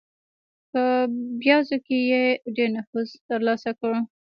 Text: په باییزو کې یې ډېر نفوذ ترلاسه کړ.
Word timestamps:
په 0.71 0.83
باییزو 1.39 1.77
کې 1.85 1.97
یې 2.11 2.23
ډېر 2.55 2.69
نفوذ 2.75 3.09
ترلاسه 3.29 3.71
کړ. 3.79 3.93